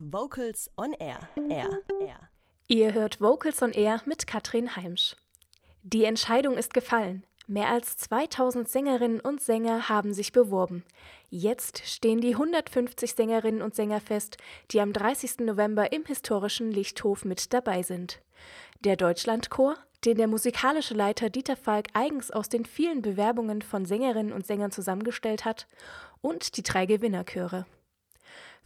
Vocals 0.00 0.70
on 0.76 0.92
Air. 0.92 1.18
Air. 1.50 1.80
Air. 2.00 2.30
Ihr 2.68 2.94
hört 2.94 3.20
Vocals 3.20 3.62
on 3.62 3.72
Air 3.72 4.00
mit 4.06 4.28
Katrin 4.28 4.76
Heimsch. 4.76 5.16
Die 5.82 6.04
Entscheidung 6.04 6.56
ist 6.56 6.72
gefallen. 6.72 7.24
Mehr 7.48 7.68
als 7.68 7.96
2000 7.96 8.68
Sängerinnen 8.68 9.18
und 9.18 9.40
Sänger 9.40 9.88
haben 9.88 10.14
sich 10.14 10.30
beworben. 10.30 10.84
Jetzt 11.30 11.82
stehen 11.84 12.20
die 12.20 12.34
150 12.34 13.12
Sängerinnen 13.12 13.60
und 13.60 13.74
Sänger 13.74 14.00
fest, 14.00 14.36
die 14.70 14.80
am 14.80 14.92
30. 14.92 15.40
November 15.40 15.90
im 15.90 16.04
historischen 16.04 16.70
Lichthof 16.70 17.24
mit 17.24 17.52
dabei 17.52 17.82
sind. 17.82 18.20
Der 18.84 18.94
Deutschlandchor, 18.94 19.74
den 20.04 20.16
der 20.16 20.28
musikalische 20.28 20.94
Leiter 20.94 21.28
Dieter 21.28 21.56
Falk 21.56 21.88
eigens 21.94 22.30
aus 22.30 22.48
den 22.48 22.66
vielen 22.66 23.02
Bewerbungen 23.02 23.62
von 23.62 23.84
Sängerinnen 23.84 24.32
und 24.32 24.46
Sängern 24.46 24.70
zusammengestellt 24.70 25.44
hat, 25.44 25.66
und 26.20 26.56
die 26.56 26.62
drei 26.62 26.86
Gewinnerchöre. 26.86 27.66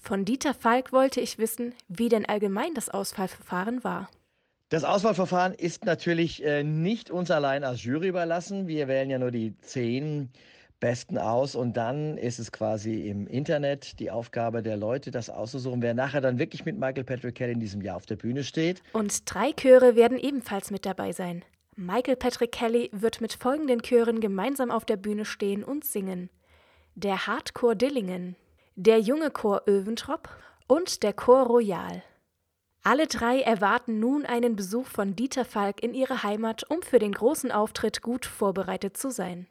Von 0.05 0.25
Dieter 0.25 0.53
Falk 0.53 0.93
wollte 0.93 1.21
ich 1.21 1.39
wissen, 1.39 1.75
wie 1.87 2.09
denn 2.09 2.27
allgemein 2.27 2.75
das 2.75 2.89
Auswahlverfahren 2.89 3.85
war. 3.85 4.11
Das 4.69 4.83
Auswahlverfahren 4.83 5.55
ist 5.55 5.85
natürlich 5.85 6.45
äh, 6.45 6.65
nicht 6.65 7.13
uns 7.13 7.31
allein 7.31 7.63
als 7.63 7.85
Jury 7.85 8.09
überlassen. 8.09 8.67
Wir 8.67 8.89
wählen 8.89 9.11
ja 9.11 9.21
nur 9.21 9.31
die 9.31 9.57
zehn 9.61 10.31
Besten 10.81 11.19
aus 11.19 11.55
und 11.55 11.77
dann 11.77 12.19
ist 12.19 12.41
es 12.41 12.51
quasi 12.51 13.09
im 13.09 13.29
Internet 13.29 14.01
die 14.01 14.11
Aufgabe 14.11 14.61
der 14.61 14.77
Leute, 14.77 15.13
das 15.13 15.31
auszusuchen, 15.31 15.83
wer 15.83 15.95
nachher 15.95 16.21
dann 16.21 16.41
wirklich 16.41 16.65
mit 16.65 16.77
Michael 16.77 17.05
Patrick 17.05 17.37
Kelly 17.37 17.53
in 17.53 17.61
diesem 17.61 17.81
Jahr 17.81 17.95
auf 17.95 18.07
der 18.07 18.17
Bühne 18.17 18.43
steht. 18.43 18.83
Und 18.93 19.33
drei 19.33 19.53
Chöre 19.53 19.95
werden 19.95 20.19
ebenfalls 20.19 20.73
mit 20.73 20.85
dabei 20.85 21.13
sein. 21.13 21.45
Michael 21.77 22.17
Patrick 22.17 22.51
Kelly 22.51 22.91
wird 22.93 23.21
mit 23.21 23.35
folgenden 23.35 23.83
Chören 23.83 24.21
gemeinsam 24.21 24.73
auf 24.73 24.85
der 24.85 24.97
Bühne 24.97 25.25
stehen 25.25 25.63
und 25.63 25.85
singen. 25.85 26.29
Der 26.97 27.29
Hardcore 27.29 27.77
Dillingen, 27.77 28.35
der 28.77 29.01
junge 29.01 29.31
Chor 29.31 29.63
Öventrop 29.69 30.29
und 30.67 31.03
der 31.03 31.13
Chor 31.13 31.43
Royal. 31.47 32.03
Alle 32.83 33.07
drei 33.07 33.41
erwarten 33.41 34.01
nun 34.01 34.27
einen 34.27 34.57
Besuch 34.57 34.87
von 34.87 35.15
Dieter 35.15 35.45
Falk 35.45 35.83
in 35.83 35.95
ihre 35.95 36.23
Heimat, 36.23 36.69
um 36.69 36.83
für 36.83 36.99
den 36.99 37.13
großen 37.13 37.53
Auftritt 37.53 38.03
gut 38.03 38.27
vorbereitet 38.27 38.97
zu 38.97 39.11
sein. 39.11 39.47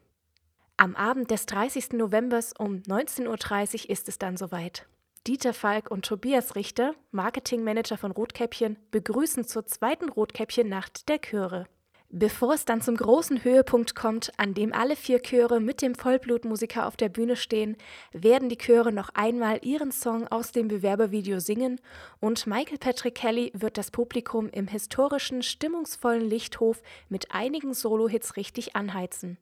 Am 0.76 0.96
Abend 0.96 1.31
des 1.31 1.46
30. 1.46 1.94
November 1.94 2.40
um 2.58 2.78
19.30 2.78 3.84
Uhr 3.84 3.90
ist 3.92 4.09
es 4.09 4.18
dann 4.18 4.36
soweit. 4.36 4.88
Dieter 5.28 5.53
Falk 5.53 5.92
und 5.92 6.03
Tobias 6.03 6.56
Richter, 6.56 6.96
Marketingmanager 7.12 7.98
von 7.98 8.12
Rotkäppchen, 8.12 8.78
begrüßen 8.90 9.46
zur 9.46 9.68
zweiten 9.68 10.09
Rotkäppchen-Nacht 10.09 11.08
der 11.08 11.20
Chöre. 11.20 11.68
Bevor 12.14 12.56
es 12.56 12.66
dann 12.66 12.81
zum 12.81 12.98
großen 12.98 13.45
Höhepunkt 13.45 13.95
kommt, 13.95 14.34
an 14.36 14.54
dem 14.54 14.73
alle 14.73 14.98
vier 14.98 15.22
Chöre 15.22 15.62
mit 15.62 15.81
dem 15.81 15.95
Vollblutmusiker 15.95 16.86
auf 16.86 16.98
der 16.98 17.08
Bühne 17.08 17.38
stehen, 17.38 17.78
werden 18.12 18.50
die 18.50 18.58
Chöre 18.58 18.92
noch 18.92 19.12
einmal 19.14 19.59
ihren 19.64 19.94
Song 19.94 20.28
aus 20.28 20.52
dem 20.52 20.68
Bewerbervideo 20.68 21.40
singen 21.40 21.80
und 22.20 22.48
Michael 22.48 22.80
Patrick 22.80 23.16
Kelly 23.16 23.53
wird 23.56 23.78
das 23.78 23.92
Publikum 23.92 24.50
im 24.50 24.68
historischen, 24.68 25.42
stimmungsvollen 25.42 26.30
Lichthof 26.30 26.84
mit 27.08 27.31
einigen 27.31 27.73
Solo-Hits 27.73 28.36
richtig 28.36 28.75
anheizen. 28.75 29.38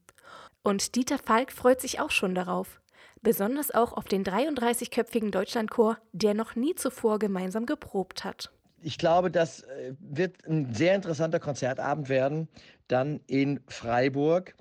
Und 0.61 0.95
Dieter 0.95 1.17
Falk 1.17 1.51
freut 1.51 1.81
sich 1.81 1.99
auch 1.99 2.11
schon 2.11 2.35
darauf. 2.35 2.81
Besonders 3.23 3.71
auch 3.71 3.93
auf 3.93 4.05
den 4.05 4.23
33-köpfigen 4.23 5.31
Deutschlandchor, 5.31 5.97
der 6.11 6.35
noch 6.35 6.55
nie 6.55 6.75
zuvor 6.75 7.17
gemeinsam 7.17 7.65
geprobt 7.65 8.23
hat 8.23 8.51
ich 8.81 8.97
glaube, 8.97 9.31
das 9.31 9.61
äh, 9.63 9.93
wird 9.99 10.45
ein 10.47 10.73
sehr 10.73 10.95
interessanter 10.95 11.39
Konzertabend 11.39 12.09
werden, 12.09 12.47
dann 12.87 13.19
in 13.27 13.59
Freiburg. 13.67 14.55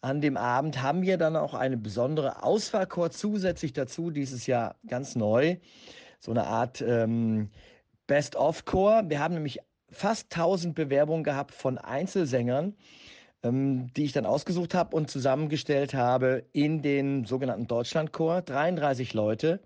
An 0.00 0.20
dem 0.20 0.36
Abend 0.36 0.82
haben 0.82 1.02
wir 1.02 1.16
dann 1.16 1.36
auch 1.36 1.54
eine 1.54 1.76
besondere 1.76 2.42
Auswahlchor 2.42 3.10
zusätzlich 3.10 3.72
dazu, 3.72 4.10
dieses 4.10 4.46
Jahr 4.46 4.76
ganz 4.86 5.16
neu. 5.16 5.56
So 6.20 6.30
eine 6.30 6.44
Art 6.44 6.82
ähm, 6.82 7.50
Best-of-Chor. 8.06 9.04
Wir 9.08 9.18
haben 9.18 9.34
nämlich 9.34 9.60
fast 9.90 10.34
1000 10.34 10.74
Bewerbungen 10.74 11.24
gehabt 11.24 11.52
von 11.52 11.78
Einzelsängern, 11.78 12.74
ähm, 13.42 13.92
die 13.94 14.04
ich 14.04 14.12
dann 14.12 14.26
ausgesucht 14.26 14.74
habe 14.74 14.94
und 14.94 15.10
zusammengestellt 15.10 15.94
habe 15.94 16.44
in 16.52 16.82
den 16.82 17.24
sogenannten 17.24 17.66
Deutschlandchor. 17.66 18.42
33 18.42 19.14
Leute. 19.14 19.60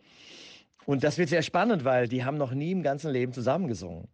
Und 0.88 1.04
das 1.04 1.19
wird 1.19 1.28
sehr 1.28 1.43
spannend, 1.43 1.84
weil 1.84 2.09
die 2.09 2.25
haben 2.25 2.38
noch 2.38 2.53
nie 2.53 2.72
im 2.72 2.82
ganzen 2.82 3.10
Leben 3.10 3.34
zusammengesungen. 3.34 4.09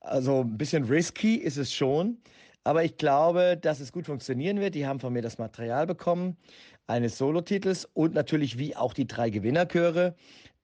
Also 0.00 0.40
ein 0.40 0.56
bisschen 0.56 0.84
risky 0.84 1.34
ist 1.34 1.58
es 1.58 1.74
schon, 1.74 2.16
aber 2.64 2.84
ich 2.84 2.96
glaube, 2.96 3.58
dass 3.60 3.80
es 3.80 3.92
gut 3.92 4.06
funktionieren 4.06 4.58
wird. 4.58 4.74
Die 4.74 4.86
haben 4.86 4.98
von 4.98 5.12
mir 5.12 5.20
das 5.20 5.36
Material 5.36 5.86
bekommen, 5.86 6.38
eines 6.86 7.18
Solotitels 7.18 7.84
und 7.92 8.14
natürlich 8.14 8.56
wie 8.56 8.74
auch 8.74 8.94
die 8.94 9.06
drei 9.06 9.28
Gewinnerchöre, 9.28 10.14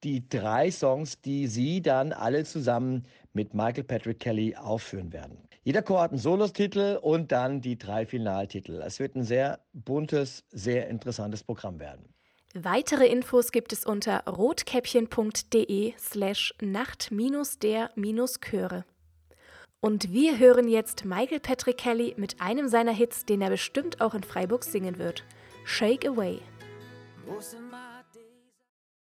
die 0.04 0.26
drei 0.26 0.70
Songs, 0.70 1.20
die 1.20 1.46
sie 1.48 1.82
dann 1.82 2.14
alle 2.14 2.44
zusammen 2.44 3.02
mit 3.34 3.52
Michael 3.52 3.84
Patrick 3.84 4.20
Kelly 4.20 4.56
aufführen 4.56 5.12
werden. 5.12 5.36
Jeder 5.64 5.82
Chor 5.82 6.00
hat 6.00 6.12
einen 6.12 6.18
Solotitel 6.18 6.98
und 7.02 7.30
dann 7.30 7.60
die 7.60 7.76
drei 7.76 8.06
Finaltitel. 8.06 8.80
Es 8.82 8.98
wird 9.00 9.16
ein 9.16 9.24
sehr 9.24 9.60
buntes, 9.74 10.44
sehr 10.50 10.88
interessantes 10.88 11.44
Programm 11.44 11.78
werden. 11.78 12.08
Weitere 12.54 13.06
Infos 13.06 13.50
gibt 13.50 13.72
es 13.72 13.86
unter 13.86 14.26
rotkäppchen.de 14.26 15.94
slash 15.98 16.52
nacht-der-chöre. 16.60 18.84
Und 19.80 20.12
wir 20.12 20.38
hören 20.38 20.68
jetzt 20.68 21.06
Michael 21.06 21.40
Patrick 21.40 21.78
Kelly 21.78 22.12
mit 22.18 22.42
einem 22.42 22.68
seiner 22.68 22.92
Hits, 22.92 23.24
den 23.24 23.40
er 23.40 23.48
bestimmt 23.48 24.02
auch 24.02 24.12
in 24.14 24.22
Freiburg 24.22 24.64
singen 24.64 24.98
wird. 24.98 25.24
Shake 25.64 26.06
Away. 26.06 26.40